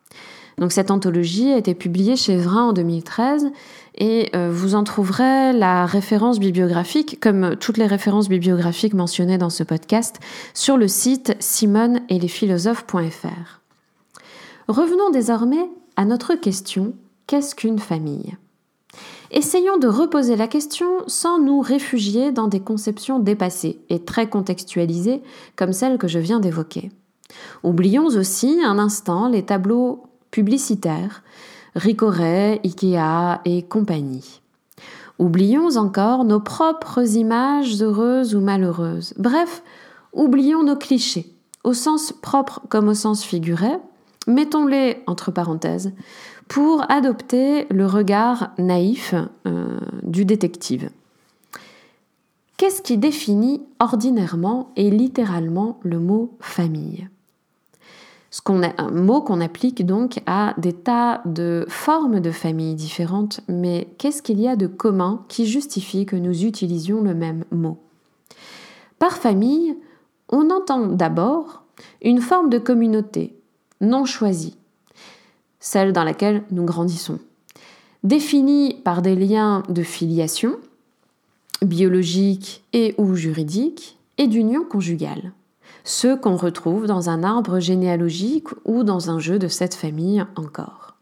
Donc 0.58 0.72
cette 0.72 0.90
anthologie 0.90 1.52
a 1.52 1.58
été 1.58 1.74
publiée 1.74 2.16
chez 2.16 2.36
Vrin 2.36 2.64
en 2.64 2.72
2013 2.72 3.52
et 4.00 4.30
euh, 4.34 4.50
vous 4.50 4.74
en 4.74 4.82
trouverez 4.82 5.52
la 5.52 5.84
référence 5.84 6.40
bibliographique, 6.40 7.20
comme 7.20 7.54
toutes 7.56 7.76
les 7.76 7.86
références 7.86 8.30
bibliographiques 8.30 8.94
mentionnées 8.94 9.38
dans 9.38 9.50
ce 9.50 9.62
podcast, 9.62 10.16
sur 10.54 10.78
le 10.78 10.88
site 10.88 11.36
simone 11.38 12.00
et 12.08 12.26
philosophes.fr. 12.26 13.60
Revenons 14.68 15.10
désormais 15.10 15.70
à 15.96 16.06
notre 16.06 16.34
question 16.34 16.94
qu'est-ce 17.26 17.54
qu'une 17.54 17.78
famille? 17.78 18.36
Essayons 19.30 19.76
de 19.76 19.86
reposer 19.86 20.34
la 20.34 20.48
question 20.48 20.88
sans 21.06 21.38
nous 21.38 21.60
réfugier 21.60 22.32
dans 22.32 22.48
des 22.48 22.60
conceptions 22.60 23.18
dépassées 23.18 23.78
et 23.90 24.02
très 24.02 24.28
contextualisées 24.28 25.22
comme 25.56 25.72
celles 25.72 25.98
que 25.98 26.08
je 26.08 26.18
viens 26.18 26.40
d'évoquer. 26.40 26.90
Oublions 27.62 28.06
aussi 28.06 28.60
un 28.64 28.78
instant 28.78 29.28
les 29.28 29.44
tableaux 29.44 30.02
publicitaires 30.30 31.22
Ricoret, 31.74 32.60
Ikea 32.64 33.40
et 33.44 33.62
compagnie. 33.62 34.40
Oublions 35.18 35.76
encore 35.76 36.24
nos 36.24 36.40
propres 36.40 37.16
images 37.16 37.82
heureuses 37.82 38.34
ou 38.34 38.40
malheureuses. 38.40 39.14
Bref, 39.18 39.62
oublions 40.12 40.62
nos 40.62 40.76
clichés, 40.76 41.32
au 41.62 41.74
sens 41.74 42.12
propre 42.12 42.62
comme 42.68 42.88
au 42.88 42.94
sens 42.94 43.22
figuré, 43.22 43.70
mettons-les 44.26 45.02
entre 45.06 45.30
parenthèses, 45.30 45.92
pour 46.48 46.90
adopter 46.90 47.66
le 47.70 47.86
regard 47.86 48.50
naïf 48.58 49.14
euh, 49.46 49.78
du 50.02 50.24
détective. 50.24 50.90
Qu'est-ce 52.56 52.82
qui 52.82 52.98
définit 52.98 53.62
ordinairement 53.78 54.72
et 54.76 54.90
littéralement 54.90 55.78
le 55.82 55.98
mot 55.98 56.36
famille? 56.40 57.08
Qu'on 58.40 58.62
un 58.62 58.90
mot 58.92 59.22
qu'on 59.22 59.40
applique 59.40 59.84
donc 59.84 60.20
à 60.26 60.54
des 60.56 60.72
tas 60.72 61.20
de 61.24 61.66
formes 61.68 62.20
de 62.20 62.30
familles 62.30 62.76
différentes, 62.76 63.40
mais 63.48 63.88
qu'est-ce 63.98 64.22
qu'il 64.22 64.40
y 64.40 64.46
a 64.46 64.54
de 64.54 64.68
commun 64.68 65.24
qui 65.28 65.46
justifie 65.46 66.06
que 66.06 66.16
nous 66.16 66.44
utilisions 66.44 67.02
le 67.02 67.14
même 67.14 67.44
mot? 67.50 67.78
Par 69.00 69.16
famille, 69.16 69.76
on 70.28 70.50
entend 70.50 70.86
d'abord 70.86 71.64
une 72.02 72.20
forme 72.20 72.50
de 72.50 72.58
communauté 72.58 73.34
non 73.80 74.04
choisie, 74.04 74.56
celle 75.58 75.92
dans 75.92 76.04
laquelle 76.04 76.44
nous 76.52 76.64
grandissons, 76.64 77.18
définie 78.04 78.74
par 78.84 79.02
des 79.02 79.16
liens 79.16 79.64
de 79.68 79.82
filiation, 79.82 80.56
biologique 81.62 82.62
et 82.72 82.94
ou 82.96 83.14
juridique, 83.14 83.98
et 84.18 84.28
d'union 84.28 84.64
conjugale 84.64 85.32
ceux 85.84 86.16
qu'on 86.16 86.36
retrouve 86.36 86.86
dans 86.86 87.10
un 87.10 87.22
arbre 87.22 87.60
généalogique 87.60 88.48
ou 88.64 88.82
dans 88.82 89.10
un 89.10 89.18
jeu 89.18 89.38
de 89.38 89.48
cette 89.48 89.74
famille 89.74 90.24
encore. 90.36 90.96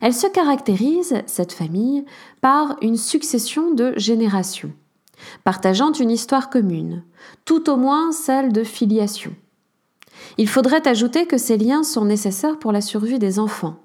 Elle 0.00 0.14
se 0.14 0.26
caractérise, 0.26 1.14
cette 1.26 1.52
famille, 1.52 2.04
par 2.40 2.76
une 2.82 2.96
succession 2.96 3.72
de 3.72 3.94
générations, 3.96 4.72
partageant 5.44 5.92
une 5.92 6.10
histoire 6.10 6.50
commune, 6.50 7.04
tout 7.44 7.70
au 7.70 7.76
moins 7.76 8.10
celle 8.10 8.52
de 8.52 8.64
filiation. 8.64 9.32
Il 10.38 10.48
faudrait 10.48 10.86
ajouter 10.88 11.26
que 11.26 11.38
ces 11.38 11.56
liens 11.56 11.84
sont 11.84 12.04
nécessaires 12.04 12.58
pour 12.58 12.72
la 12.72 12.80
survie 12.80 13.20
des 13.20 13.38
enfants, 13.38 13.76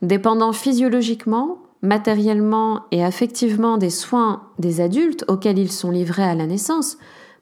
dépendant 0.00 0.52
physiologiquement, 0.52 1.58
matériellement 1.82 2.84
et 2.90 3.04
affectivement 3.04 3.78
des 3.78 3.90
soins 3.90 4.42
des 4.58 4.80
adultes 4.80 5.24
auxquels 5.28 5.58
ils 5.58 5.72
sont 5.72 5.90
livrés 5.90 6.24
à 6.24 6.34
la 6.34 6.46
naissance, 6.46 6.98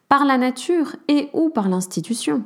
par 0.09 0.25
la 0.25 0.39
nature 0.39 0.97
et 1.09 1.29
ou 1.33 1.49
par 1.49 1.69
l'institution. 1.69 2.45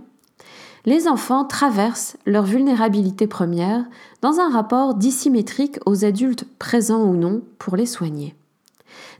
Les 0.86 1.08
enfants 1.08 1.44
traversent 1.44 2.16
leur 2.24 2.44
vulnérabilité 2.44 3.26
première 3.26 3.84
dans 4.22 4.40
un 4.40 4.50
rapport 4.50 4.94
dissymétrique 4.94 5.78
aux 5.84 6.04
adultes 6.04 6.46
présents 6.58 7.04
ou 7.04 7.16
non 7.16 7.42
pour 7.58 7.76
les 7.76 7.86
soigner. 7.86 8.34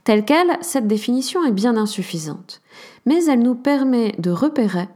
Telle 0.03 0.25
qu'elle, 0.25 0.57
cette 0.61 0.87
définition 0.87 1.45
est 1.45 1.51
bien 1.51 1.77
insuffisante, 1.77 2.61
mais 3.05 3.25
elle 3.25 3.43
nous 3.43 3.55
permet 3.55 4.15
de 4.17 4.31
repérer 4.31 4.89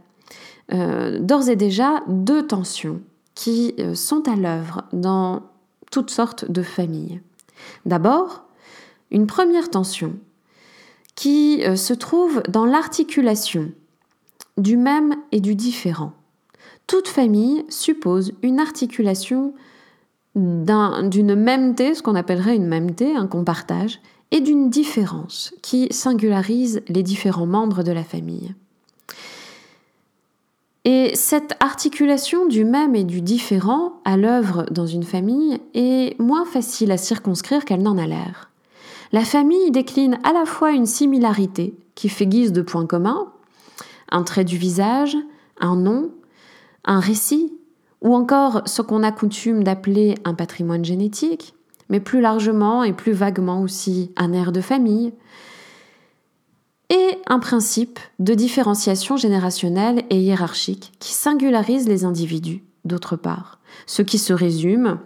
euh, 0.74 1.20
d'ores 1.20 1.50
et 1.50 1.56
déjà 1.56 2.02
deux 2.08 2.48
tensions 2.48 3.02
qui 3.36 3.76
euh, 3.80 3.94
sont 3.94 4.28
à 4.28 4.36
l'œuvre 4.36 4.84
dans 4.92 5.44
toutes 5.92 6.10
sortes 6.10 6.50
de 6.50 6.64
familles. 6.64 7.22
D'abord, 7.86 8.46
une 9.12 9.28
première 9.28 9.70
tension 9.70 10.16
qui 11.16 11.64
euh, 11.64 11.76
se 11.76 11.94
trouve 11.94 12.44
dans 12.50 12.66
l'articulation 12.66 13.72
du 14.58 14.78
même 14.78 15.16
et 15.32 15.40
du 15.40 15.56
différent. 15.56 16.14
Toute 16.88 17.08
famille 17.08 17.66
suppose 17.70 18.34
une 18.42 18.60
articulation 18.60 19.54
d'une 20.36 21.36
mêmeté, 21.36 21.96
ce 21.96 22.04
qu'on 22.04 22.16
appellerait 22.16 22.56
une 22.56 22.68
mêmeté, 22.68 23.16
un 23.16 23.26
qu'on 23.26 23.46
partage, 23.46 24.02
et 24.32 24.42
d'une 24.42 24.70
différence 24.70 25.54
qui 25.62 25.88
singularise 25.92 26.82
les 26.90 27.04
différents 27.04 27.46
membres 27.46 27.84
de 27.84 27.92
la 27.92 28.04
famille. 28.04 28.54
Et 30.84 31.16
cette 31.16 31.56
articulation 31.62 32.46
du 32.46 32.64
même 32.64 32.96
et 32.96 33.06
du 33.06 33.22
différent 33.22 33.94
à 34.04 34.18
l'œuvre 34.18 34.66
dans 34.70 34.86
une 34.86 35.04
famille 35.04 35.60
est 35.74 36.20
moins 36.20 36.46
facile 36.46 36.92
à 36.92 36.98
circonscrire 36.98 37.66
qu'elle 37.66 37.82
n'en 37.82 37.98
a 37.98 38.06
l'air. 38.06 38.52
La 39.16 39.24
famille 39.24 39.72
décline 39.72 40.20
à 40.26 40.34
la 40.34 40.44
fois 40.44 40.72
une 40.72 40.86
similarité 40.86 41.74
qui 41.96 42.10
fait 42.10 42.28
guise 42.28 42.52
de 42.52 42.62
points 42.62 42.86
communs, 42.86 43.32
un 44.12 44.24
trait 44.24 44.44
du 44.44 44.58
visage, 44.58 45.16
un 45.58 45.78
nom, 45.78 46.12
un 46.84 47.00
récit, 47.00 47.54
ou 48.02 48.14
encore 48.14 48.64
ce 48.66 48.82
qu'on 48.82 49.04
a 49.04 49.14
coutume 49.14 49.64
d'appeler 49.64 50.16
un 50.26 50.34
patrimoine 50.34 50.84
génétique, 50.84 51.56
mais 51.88 52.02
plus 52.02 52.20
largement 52.20 52.84
et 52.84 52.92
plus 52.92 53.14
vaguement 53.14 53.62
aussi 53.62 54.12
un 54.18 54.34
air 54.34 54.52
de 54.52 54.60
famille, 54.60 55.14
et 56.90 57.18
un 57.26 57.40
principe 57.40 58.00
de 58.20 58.34
différenciation 58.34 59.16
générationnelle 59.16 60.04
et 60.10 60.20
hiérarchique 60.20 60.92
qui 61.00 61.14
singularise 61.14 61.88
les 61.88 62.04
individus, 62.04 62.66
d'autre 62.84 63.16
part, 63.16 63.60
ce 63.86 64.02
qui 64.02 64.18
se 64.18 64.34
résume 64.34 65.00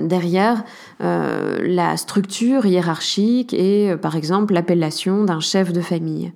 derrière 0.00 0.64
euh, 1.02 1.58
la 1.62 1.96
structure 1.96 2.66
hiérarchique 2.66 3.54
et, 3.54 3.90
euh, 3.90 3.96
par 3.96 4.16
exemple, 4.16 4.54
l'appellation 4.54 5.24
d'un 5.24 5.40
chef 5.40 5.72
de 5.72 5.80
famille. 5.80 6.32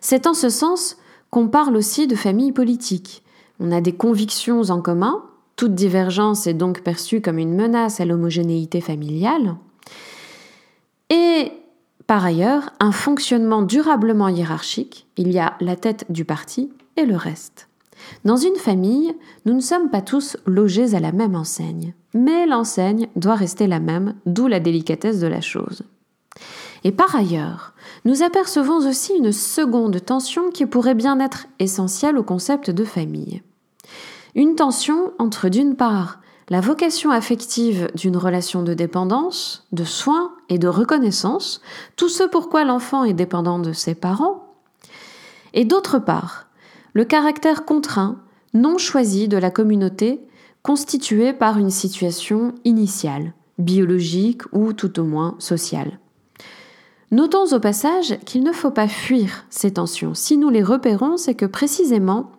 C'est 0.00 0.26
en 0.26 0.34
ce 0.34 0.48
sens 0.48 0.96
qu'on 1.30 1.48
parle 1.48 1.76
aussi 1.76 2.06
de 2.06 2.14
famille 2.14 2.52
politique. 2.52 3.22
On 3.60 3.72
a 3.72 3.80
des 3.80 3.92
convictions 3.92 4.62
en 4.70 4.80
commun, 4.80 5.22
toute 5.56 5.74
divergence 5.74 6.46
est 6.46 6.54
donc 6.54 6.82
perçue 6.82 7.20
comme 7.20 7.38
une 7.38 7.54
menace 7.54 8.00
à 8.00 8.04
l'homogénéité 8.04 8.80
familiale, 8.80 9.56
et 11.08 11.52
par 12.06 12.24
ailleurs 12.24 12.70
un 12.80 12.92
fonctionnement 12.92 13.62
durablement 13.62 14.28
hiérarchique, 14.28 15.06
il 15.16 15.32
y 15.32 15.38
a 15.38 15.54
la 15.60 15.76
tête 15.76 16.04
du 16.10 16.24
parti 16.24 16.70
et 16.96 17.06
le 17.06 17.16
reste. 17.16 17.65
Dans 18.24 18.36
une 18.36 18.56
famille, 18.56 19.14
nous 19.44 19.54
ne 19.54 19.60
sommes 19.60 19.90
pas 19.90 20.02
tous 20.02 20.36
logés 20.46 20.94
à 20.94 21.00
la 21.00 21.12
même 21.12 21.34
enseigne, 21.34 21.94
mais 22.14 22.46
l'enseigne 22.46 23.08
doit 23.16 23.34
rester 23.34 23.66
la 23.66 23.80
même, 23.80 24.14
d'où 24.26 24.46
la 24.46 24.60
délicatesse 24.60 25.20
de 25.20 25.26
la 25.26 25.40
chose. 25.40 25.82
Et 26.84 26.92
par 26.92 27.16
ailleurs, 27.16 27.72
nous 28.04 28.22
apercevons 28.22 28.86
aussi 28.86 29.12
une 29.16 29.32
seconde 29.32 30.04
tension 30.04 30.50
qui 30.50 30.66
pourrait 30.66 30.94
bien 30.94 31.18
être 31.20 31.46
essentielle 31.58 32.18
au 32.18 32.22
concept 32.22 32.70
de 32.70 32.84
famille. 32.84 33.42
Une 34.34 34.54
tension 34.54 35.12
entre 35.18 35.48
d'une 35.48 35.76
part 35.76 36.20
la 36.48 36.60
vocation 36.60 37.10
affective 37.10 37.90
d'une 37.96 38.16
relation 38.16 38.62
de 38.62 38.72
dépendance, 38.72 39.66
de 39.72 39.82
soins 39.82 40.32
et 40.48 40.58
de 40.58 40.68
reconnaissance, 40.68 41.60
tout 41.96 42.08
ce 42.08 42.22
pourquoi 42.22 42.64
l'enfant 42.64 43.02
est 43.02 43.14
dépendant 43.14 43.58
de 43.58 43.72
ses 43.72 43.96
parents, 43.96 44.54
et 45.54 45.64
d'autre 45.64 45.98
part 45.98 46.45
le 46.96 47.04
caractère 47.04 47.66
contraint, 47.66 48.22
non 48.54 48.78
choisi 48.78 49.28
de 49.28 49.36
la 49.36 49.50
communauté 49.50 50.18
constituée 50.62 51.34
par 51.34 51.58
une 51.58 51.68
situation 51.68 52.54
initiale, 52.64 53.34
biologique 53.58 54.40
ou 54.52 54.72
tout 54.72 54.98
au 54.98 55.04
moins 55.04 55.34
sociale. 55.38 56.00
Notons 57.10 57.54
au 57.54 57.60
passage 57.60 58.18
qu'il 58.24 58.42
ne 58.44 58.50
faut 58.50 58.70
pas 58.70 58.88
fuir 58.88 59.44
ces 59.50 59.74
tensions. 59.74 60.14
Si 60.14 60.38
nous 60.38 60.48
les 60.48 60.62
repérons, 60.62 61.18
c'est 61.18 61.34
que 61.34 61.44
précisément, 61.44 62.32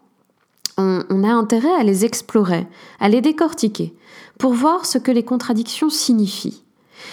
on, 0.79 1.23
a 1.23 1.31
intérêt 1.31 1.75
à 1.79 1.83
les 1.83 2.03
explorer, 2.03 2.65
à 2.99 3.09
les 3.09 3.21
décortiquer, 3.21 3.95
pour 4.39 4.53
voir 4.53 4.87
ce 4.87 4.97
que 4.97 5.11
les 5.11 5.23
contradictions 5.23 5.91
signifient. 5.91 6.63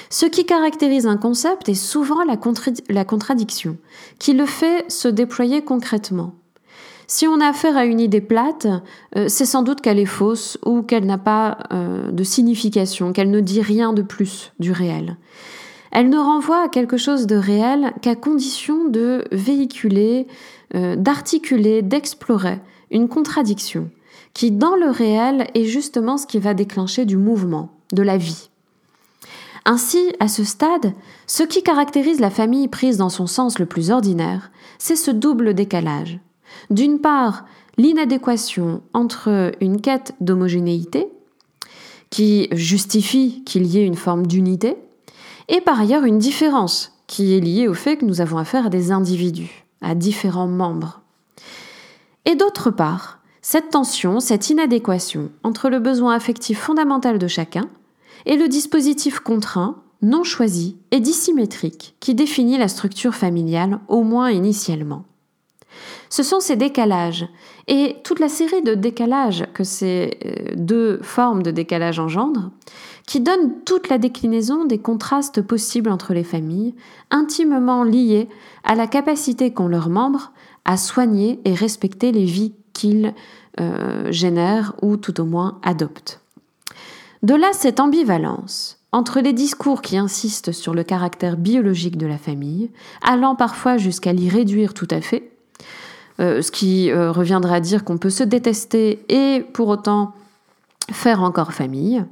Ce 0.08 0.24
qui 0.24 0.46
caractérise 0.46 1.06
un 1.06 1.18
concept 1.18 1.68
est 1.68 1.74
souvent 1.74 2.24
la 2.24 3.04
contradiction, 3.04 3.76
qui 4.18 4.32
le 4.32 4.46
fait 4.46 4.90
se 4.90 5.08
déployer 5.08 5.60
concrètement. 5.62 6.36
Si 7.06 7.26
on 7.26 7.40
a 7.40 7.48
affaire 7.48 7.76
à 7.76 7.84
une 7.84 8.00
idée 8.00 8.20
plate, 8.20 8.66
euh, 9.16 9.26
c'est 9.28 9.44
sans 9.44 9.62
doute 9.62 9.80
qu'elle 9.80 9.98
est 9.98 10.06
fausse 10.06 10.58
ou 10.64 10.82
qu'elle 10.82 11.06
n'a 11.06 11.18
pas 11.18 11.58
euh, 11.72 12.10
de 12.10 12.24
signification, 12.24 13.12
qu'elle 13.12 13.30
ne 13.30 13.40
dit 13.40 13.60
rien 13.60 13.92
de 13.92 14.02
plus 14.02 14.52
du 14.58 14.72
réel. 14.72 15.16
Elle 15.90 16.08
ne 16.08 16.18
renvoie 16.18 16.64
à 16.64 16.68
quelque 16.68 16.96
chose 16.96 17.26
de 17.26 17.36
réel 17.36 17.92
qu'à 18.02 18.16
condition 18.16 18.88
de 18.88 19.24
véhiculer, 19.30 20.26
euh, 20.74 20.96
d'articuler, 20.96 21.82
d'explorer 21.82 22.60
une 22.90 23.08
contradiction, 23.08 23.90
qui 24.32 24.50
dans 24.50 24.74
le 24.74 24.90
réel 24.90 25.48
est 25.54 25.64
justement 25.64 26.16
ce 26.16 26.26
qui 26.26 26.38
va 26.38 26.54
déclencher 26.54 27.04
du 27.04 27.16
mouvement, 27.16 27.70
de 27.92 28.02
la 28.02 28.16
vie. 28.16 28.50
Ainsi, 29.66 30.12
à 30.20 30.28
ce 30.28 30.44
stade, 30.44 30.92
ce 31.26 31.42
qui 31.42 31.62
caractérise 31.62 32.20
la 32.20 32.30
famille 32.30 32.68
prise 32.68 32.98
dans 32.98 33.08
son 33.08 33.26
sens 33.26 33.58
le 33.58 33.66
plus 33.66 33.90
ordinaire, 33.90 34.50
c'est 34.78 34.96
ce 34.96 35.10
double 35.10 35.54
décalage. 35.54 36.18
D'une 36.70 37.00
part, 37.00 37.44
l'inadéquation 37.76 38.82
entre 38.92 39.52
une 39.60 39.80
quête 39.80 40.14
d'homogénéité, 40.20 41.08
qui 42.10 42.48
justifie 42.52 43.42
qu'il 43.44 43.66
y 43.66 43.78
ait 43.78 43.84
une 43.84 43.96
forme 43.96 44.26
d'unité, 44.26 44.76
et 45.48 45.60
par 45.60 45.80
ailleurs 45.80 46.04
une 46.04 46.18
différence, 46.18 46.92
qui 47.06 47.34
est 47.34 47.40
liée 47.40 47.68
au 47.68 47.74
fait 47.74 47.96
que 47.96 48.04
nous 48.04 48.20
avons 48.20 48.38
affaire 48.38 48.66
à 48.66 48.70
des 48.70 48.92
individus, 48.92 49.64
à 49.82 49.94
différents 49.94 50.46
membres. 50.46 51.00
Et 52.24 52.34
d'autre 52.34 52.70
part, 52.70 53.18
cette 53.42 53.70
tension, 53.70 54.20
cette 54.20 54.48
inadéquation 54.48 55.30
entre 55.42 55.68
le 55.68 55.78
besoin 55.78 56.14
affectif 56.14 56.58
fondamental 56.58 57.18
de 57.18 57.28
chacun 57.28 57.68
et 58.24 58.36
le 58.36 58.48
dispositif 58.48 59.20
contraint, 59.20 59.76
non 60.00 60.24
choisi 60.24 60.76
et 60.92 61.00
dissymétrique 61.00 61.94
qui 62.00 62.14
définit 62.14 62.56
la 62.56 62.68
structure 62.68 63.14
familiale, 63.14 63.80
au 63.88 64.02
moins 64.02 64.30
initialement. 64.30 65.04
Ce 66.08 66.22
sont 66.22 66.40
ces 66.40 66.56
décalages 66.56 67.26
et 67.66 67.96
toute 68.04 68.20
la 68.20 68.28
série 68.28 68.62
de 68.62 68.74
décalages 68.74 69.46
que 69.54 69.64
ces 69.64 70.18
euh, 70.24 70.54
deux 70.56 70.98
formes 71.02 71.42
de 71.42 71.50
décalage 71.50 71.98
engendrent 71.98 72.50
qui 73.06 73.20
donnent 73.20 73.62
toute 73.64 73.88
la 73.88 73.98
déclinaison 73.98 74.64
des 74.64 74.78
contrastes 74.78 75.42
possibles 75.42 75.90
entre 75.90 76.14
les 76.14 76.24
familles, 76.24 76.74
intimement 77.10 77.84
liés 77.84 78.28
à 78.64 78.74
la 78.74 78.86
capacité 78.86 79.52
qu'ont 79.52 79.68
leurs 79.68 79.90
membres 79.90 80.32
à 80.64 80.76
soigner 80.76 81.40
et 81.44 81.54
respecter 81.54 82.12
les 82.12 82.24
vies 82.24 82.54
qu'ils 82.72 83.14
euh, 83.60 84.10
génèrent 84.10 84.74
ou 84.82 84.96
tout 84.96 85.20
au 85.20 85.24
moins 85.24 85.58
adoptent. 85.62 86.20
De 87.22 87.34
là 87.34 87.48
cette 87.52 87.80
ambivalence 87.80 88.78
entre 88.92 89.20
les 89.20 89.32
discours 89.32 89.82
qui 89.82 89.96
insistent 89.96 90.52
sur 90.52 90.72
le 90.72 90.84
caractère 90.84 91.36
biologique 91.36 91.98
de 91.98 92.06
la 92.06 92.16
famille, 92.16 92.70
allant 93.02 93.34
parfois 93.34 93.76
jusqu'à 93.76 94.12
l'y 94.12 94.28
réduire 94.28 94.72
tout 94.72 94.86
à 94.90 95.00
fait, 95.00 95.33
euh, 96.20 96.42
ce 96.42 96.52
qui 96.52 96.90
euh, 96.90 97.10
reviendra 97.10 97.56
à 97.56 97.60
dire 97.60 97.84
qu'on 97.84 97.98
peut 97.98 98.10
se 98.10 98.22
détester 98.22 99.04
et 99.08 99.44
pour 99.52 99.68
autant 99.68 100.14
faire 100.92 101.22
encore 101.22 101.52
famille, 101.52 102.04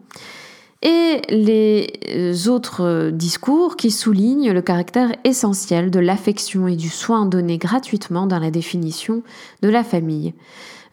et 0.83 1.23
les 1.29 1.93
euh, 2.09 2.49
autres 2.49 3.11
discours 3.11 3.77
qui 3.77 3.93
soulignent 3.93 4.51
le 4.51 4.63
caractère 4.63 5.15
essentiel 5.23 5.93
de 5.93 6.01
l'affection 6.01 6.67
et 6.67 6.75
du 6.75 6.89
soin 6.89 7.27
donné 7.27 7.59
gratuitement 7.59 8.27
dans 8.27 8.41
la 8.41 8.51
définition 8.51 9.23
de 9.63 9.69
la 9.69 9.85
famille, 9.85 10.35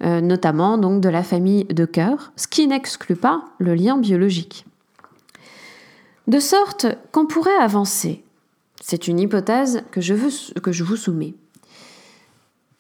notamment 0.02 0.78
donc 0.78 1.02
de 1.02 1.10
la 1.10 1.24
famille 1.24 1.66
de 1.66 1.84
cœur, 1.84 2.32
ce 2.38 2.48
qui 2.48 2.68
n'exclut 2.68 3.18
pas 3.18 3.44
le 3.58 3.76
lien 3.76 3.98
biologique. 3.98 4.66
De 6.28 6.40
sorte 6.40 6.86
qu'on 7.12 7.26
pourrait 7.26 7.58
avancer, 7.60 8.24
c'est 8.80 9.10
une 9.10 9.20
hypothèse 9.20 9.82
que 9.92 10.00
je 10.00 10.14
vous 10.14 10.96
soumets, 10.96 11.34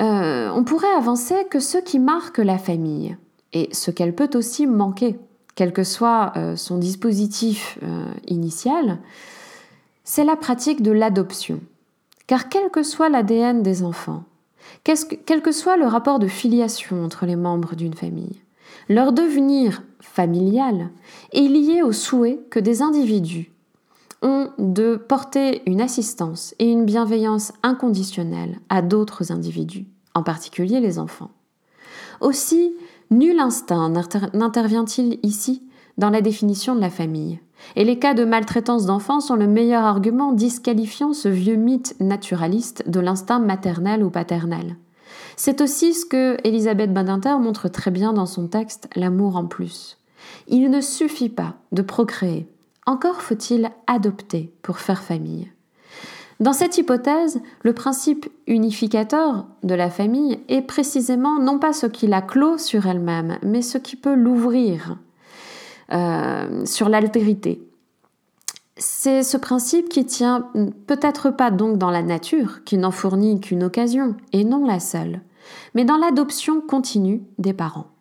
euh, 0.01 0.49
on 0.49 0.63
pourrait 0.63 0.93
avancer 0.95 1.45
que 1.49 1.59
ce 1.59 1.77
qui 1.77 1.99
marque 1.99 2.37
la 2.37 2.57
famille, 2.57 3.17
et 3.53 3.69
ce 3.73 3.91
qu'elle 3.91 4.15
peut 4.15 4.29
aussi 4.35 4.67
manquer, 4.67 5.19
quel 5.55 5.73
que 5.73 5.83
soit 5.83 6.33
euh, 6.37 6.55
son 6.55 6.77
dispositif 6.77 7.77
euh, 7.83 8.05
initial, 8.27 8.99
c'est 10.03 10.23
la 10.23 10.35
pratique 10.35 10.81
de 10.81 10.91
l'adoption. 10.91 11.59
Car 12.27 12.47
quel 12.47 12.69
que 12.69 12.83
soit 12.83 13.09
l'ADN 13.09 13.63
des 13.63 13.83
enfants, 13.83 14.23
quel 14.83 15.41
que 15.41 15.51
soit 15.51 15.77
le 15.77 15.85
rapport 15.85 16.19
de 16.19 16.27
filiation 16.27 17.03
entre 17.03 17.25
les 17.25 17.35
membres 17.35 17.75
d'une 17.75 17.95
famille, 17.95 18.41
leur 18.87 19.13
devenir 19.13 19.83
familial 19.99 20.89
est 21.33 21.41
lié 21.41 21.81
au 21.81 21.91
souhait 21.91 22.39
que 22.49 22.59
des 22.59 22.81
individus 22.81 23.51
ont 24.21 24.49
de 24.57 24.95
porter 24.95 25.61
une 25.65 25.81
assistance 25.81 26.53
et 26.59 26.69
une 26.69 26.85
bienveillance 26.85 27.53
inconditionnelle 27.63 28.59
à 28.69 28.81
d'autres 28.81 29.31
individus, 29.31 29.87
en 30.13 30.23
particulier 30.23 30.79
les 30.79 30.99
enfants. 30.99 31.31
Aussi, 32.21 32.75
nul 33.11 33.39
instinct 33.39 33.89
n'intervient-il 34.33 35.19
ici 35.23 35.63
dans 35.97 36.09
la 36.09 36.21
définition 36.21 36.75
de 36.75 36.81
la 36.81 36.89
famille? 36.89 37.39
Et 37.75 37.83
les 37.83 37.99
cas 37.99 38.13
de 38.13 38.25
maltraitance 38.25 38.85
d'enfants 38.85 39.19
sont 39.19 39.35
le 39.35 39.47
meilleur 39.47 39.83
argument 39.83 40.31
disqualifiant 40.31 41.13
ce 41.13 41.27
vieux 41.27 41.55
mythe 41.55 41.95
naturaliste 41.99 42.89
de 42.89 42.99
l'instinct 42.99 43.39
maternel 43.39 44.03
ou 44.03 44.09
paternel. 44.09 44.77
C'est 45.35 45.61
aussi 45.61 45.93
ce 45.93 46.05
que 46.05 46.37
Elisabeth 46.43 46.93
Badinter 46.93 47.37
montre 47.39 47.67
très 47.67 47.91
bien 47.91 48.13
dans 48.13 48.25
son 48.25 48.47
texte 48.47 48.89
L'amour 48.95 49.35
en 49.35 49.45
plus. 49.45 49.97
Il 50.47 50.69
ne 50.69 50.81
suffit 50.81 51.29
pas 51.29 51.55
de 51.71 51.81
procréer, 51.81 52.47
encore 52.89 53.21
faut-il 53.21 53.69
adopter 53.85 54.51
pour 54.63 54.79
faire 54.79 55.03
famille. 55.03 55.51
Dans 56.39 56.53
cette 56.53 56.77
hypothèse, 56.77 57.39
le 57.61 57.73
principe 57.73 58.27
unificateur 58.47 59.45
de 59.61 59.75
la 59.75 59.91
famille 59.91 60.39
est 60.47 60.63
précisément 60.63 61.37
non 61.39 61.59
pas 61.59 61.71
ce 61.71 61.85
qui 61.85 62.07
la 62.07 62.23
clôt 62.23 62.57
sur 62.57 62.87
elle-même, 62.87 63.37
mais 63.43 63.61
ce 63.61 63.77
qui 63.77 63.95
peut 63.95 64.15
l'ouvrir 64.15 64.97
euh, 65.91 66.65
sur 66.65 66.89
l'altérité. 66.89 67.61
C'est 68.77 69.21
ce 69.21 69.37
principe 69.37 69.89
qui 69.89 70.05
tient 70.05 70.49
peut-être 70.87 71.29
pas 71.29 71.51
donc 71.51 71.77
dans 71.77 71.91
la 71.91 72.01
nature, 72.01 72.63
qui 72.63 72.77
n'en 72.77 72.91
fournit 72.91 73.39
qu'une 73.39 73.63
occasion, 73.63 74.15
et 74.33 74.45
non 74.45 74.65
la 74.65 74.79
seule, 74.79 75.21
mais 75.75 75.85
dans 75.85 75.97
l'adoption 75.97 76.59
continue 76.61 77.21
des 77.37 77.53
parents. 77.53 77.91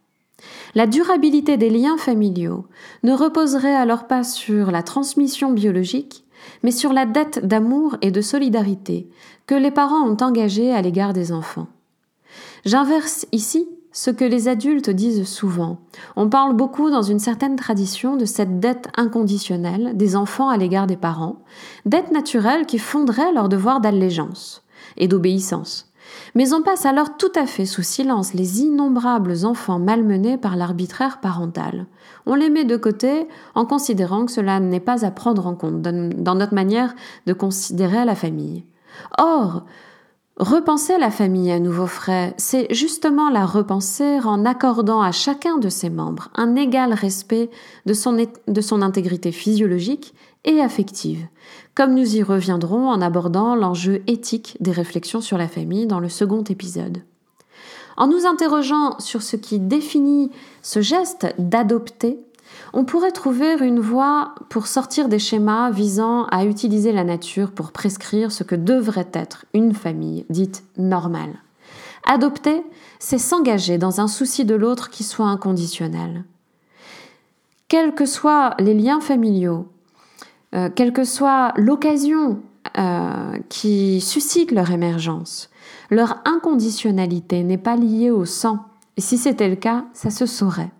La 0.74 0.86
durabilité 0.86 1.56
des 1.56 1.70
liens 1.70 1.96
familiaux 1.96 2.66
ne 3.02 3.12
reposerait 3.12 3.74
alors 3.74 4.06
pas 4.06 4.24
sur 4.24 4.70
la 4.70 4.82
transmission 4.82 5.52
biologique, 5.52 6.24
mais 6.62 6.70
sur 6.70 6.92
la 6.92 7.06
dette 7.06 7.46
d'amour 7.46 7.96
et 8.02 8.10
de 8.10 8.20
solidarité 8.20 9.08
que 9.46 9.54
les 9.54 9.70
parents 9.70 10.08
ont 10.08 10.16
engagée 10.20 10.72
à 10.72 10.82
l'égard 10.82 11.12
des 11.12 11.32
enfants. 11.32 11.68
J'inverse 12.64 13.26
ici 13.32 13.68
ce 13.92 14.10
que 14.10 14.24
les 14.24 14.48
adultes 14.48 14.90
disent 14.90 15.26
souvent. 15.26 15.78
On 16.14 16.28
parle 16.28 16.54
beaucoup 16.54 16.90
dans 16.90 17.02
une 17.02 17.18
certaine 17.18 17.56
tradition 17.56 18.16
de 18.16 18.24
cette 18.24 18.60
dette 18.60 18.88
inconditionnelle 18.96 19.96
des 19.96 20.14
enfants 20.14 20.50
à 20.50 20.56
l'égard 20.56 20.86
des 20.86 20.96
parents, 20.96 21.42
dette 21.84 22.12
naturelle 22.12 22.66
qui 22.66 22.78
fonderait 22.78 23.32
leur 23.32 23.48
devoir 23.48 23.80
d'allégeance 23.80 24.62
et 24.96 25.08
d'obéissance. 25.08 25.87
Mais 26.38 26.52
on 26.52 26.62
passe 26.62 26.86
alors 26.86 27.16
tout 27.16 27.32
à 27.34 27.46
fait 27.46 27.66
sous 27.66 27.82
silence 27.82 28.32
les 28.32 28.60
innombrables 28.60 29.44
enfants 29.44 29.80
malmenés 29.80 30.38
par 30.38 30.54
l'arbitraire 30.54 31.18
parental. 31.18 31.86
On 32.26 32.36
les 32.36 32.48
met 32.48 32.64
de 32.64 32.76
côté 32.76 33.26
en 33.56 33.66
considérant 33.66 34.24
que 34.24 34.30
cela 34.30 34.60
n'est 34.60 34.78
pas 34.78 35.04
à 35.04 35.10
prendre 35.10 35.48
en 35.48 35.56
compte 35.56 35.82
dans 35.82 36.34
notre 36.36 36.54
manière 36.54 36.94
de 37.26 37.32
considérer 37.32 38.04
la 38.04 38.14
famille. 38.14 38.64
Or, 39.18 39.64
Repenser 40.38 40.98
la 40.98 41.10
famille 41.10 41.50
à 41.50 41.58
nouveau 41.58 41.88
frais, 41.88 42.32
c'est 42.36 42.72
justement 42.72 43.28
la 43.28 43.44
repenser 43.44 44.20
en 44.20 44.44
accordant 44.44 45.02
à 45.02 45.10
chacun 45.10 45.58
de 45.58 45.68
ses 45.68 45.90
membres 45.90 46.28
un 46.36 46.54
égal 46.54 46.92
respect 46.92 47.50
de 47.86 47.92
son, 47.92 48.82
intégrité 48.82 49.32
physiologique 49.32 50.14
et 50.44 50.60
affective, 50.60 51.26
comme 51.74 51.92
nous 51.92 52.14
y 52.14 52.22
reviendrons 52.22 52.88
en 52.88 53.00
abordant 53.00 53.56
l'enjeu 53.56 54.00
éthique 54.06 54.56
des 54.60 54.70
réflexions 54.70 55.20
sur 55.20 55.38
la 55.38 55.48
famille 55.48 55.88
dans 55.88 55.98
le 55.98 56.08
second 56.08 56.44
épisode. 56.44 57.02
En 57.96 58.06
nous 58.06 58.24
interrogeant 58.24 58.96
sur 59.00 59.22
ce 59.22 59.34
qui 59.34 59.58
définit 59.58 60.30
ce 60.62 60.80
geste 60.80 61.34
d'adopter, 61.38 62.20
on 62.72 62.84
pourrait 62.84 63.12
trouver 63.12 63.56
une 63.60 63.80
voie 63.80 64.34
pour 64.48 64.66
sortir 64.66 65.08
des 65.08 65.18
schémas 65.18 65.70
visant 65.70 66.24
à 66.26 66.44
utiliser 66.44 66.92
la 66.92 67.04
nature 67.04 67.52
pour 67.52 67.72
prescrire 67.72 68.32
ce 68.32 68.44
que 68.44 68.54
devrait 68.54 69.10
être 69.12 69.46
une 69.54 69.74
famille 69.74 70.26
dite 70.30 70.64
normale. 70.76 71.34
Adopter, 72.06 72.62
c'est 72.98 73.18
s'engager 73.18 73.78
dans 73.78 74.00
un 74.00 74.08
souci 74.08 74.44
de 74.44 74.54
l'autre 74.54 74.90
qui 74.90 75.04
soit 75.04 75.26
inconditionnel. 75.26 76.24
Quels 77.68 77.94
que 77.94 78.06
soient 78.06 78.54
les 78.58 78.74
liens 78.74 79.00
familiaux, 79.00 79.68
euh, 80.54 80.70
quelle 80.74 80.92
que 80.92 81.04
soit 81.04 81.52
l'occasion 81.56 82.40
euh, 82.76 83.38
qui 83.48 84.00
suscitent 84.00 84.52
leur 84.52 84.70
émergence. 84.70 85.50
Leur 85.90 86.18
inconditionnalité 86.24 87.42
n'est 87.42 87.58
pas 87.58 87.76
liée 87.76 88.10
au 88.10 88.24
sang, 88.24 88.58
et 88.96 89.00
si 89.00 89.16
c'était 89.16 89.48
le 89.48 89.56
cas, 89.56 89.84
ça 89.94 90.10
se 90.10 90.26
saurait. 90.26 90.70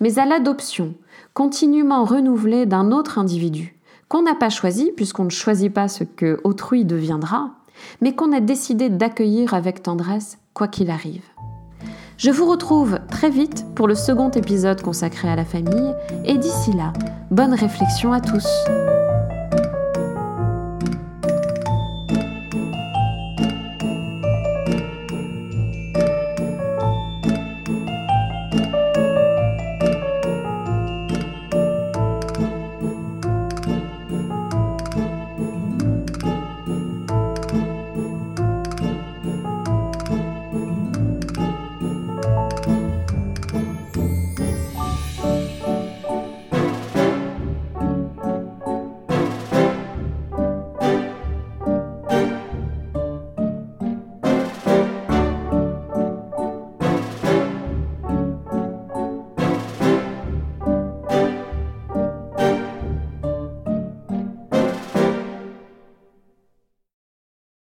Mais 0.00 0.18
à 0.18 0.26
l'adoption, 0.26 0.94
continuellement 1.40 2.04
renouvelée 2.04 2.66
d'un 2.66 2.92
autre 2.92 3.18
individu, 3.18 3.74
qu'on 4.08 4.20
n'a 4.20 4.34
pas 4.34 4.50
choisi, 4.50 4.92
puisqu'on 4.94 5.24
ne 5.24 5.30
choisit 5.30 5.72
pas 5.72 5.88
ce 5.88 6.04
que 6.04 6.38
autrui 6.44 6.84
deviendra, 6.84 7.52
mais 8.02 8.14
qu'on 8.14 8.30
a 8.32 8.40
décidé 8.40 8.90
d'accueillir 8.90 9.54
avec 9.54 9.82
tendresse, 9.82 10.36
quoi 10.52 10.68
qu'il 10.68 10.90
arrive. 10.90 11.24
Je 12.18 12.30
vous 12.30 12.44
retrouve 12.44 12.98
très 13.10 13.30
vite 13.30 13.64
pour 13.74 13.88
le 13.88 13.94
second 13.94 14.30
épisode 14.32 14.82
consacré 14.82 15.30
à 15.30 15.36
la 15.36 15.46
famille, 15.46 15.94
et 16.26 16.36
d'ici 16.36 16.74
là, 16.74 16.92
bonne 17.30 17.54
réflexion 17.54 18.12
à 18.12 18.20
tous. 18.20 18.46